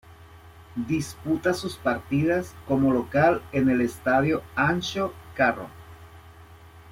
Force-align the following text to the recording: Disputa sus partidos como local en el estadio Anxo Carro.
Disputa 0.87 1.53
sus 1.53 1.77
partidos 1.77 2.55
como 2.67 2.91
local 2.91 3.43
en 3.51 3.69
el 3.69 3.81
estadio 3.81 4.41
Anxo 4.55 5.13
Carro. 5.35 5.67